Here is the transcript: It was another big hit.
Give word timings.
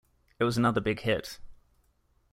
It 0.39 0.45
was 0.45 0.57
another 0.57 0.81
big 0.81 1.01
hit. 1.01 1.37